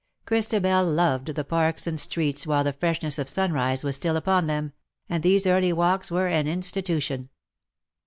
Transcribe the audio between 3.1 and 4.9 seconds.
of sunrise was still upon them—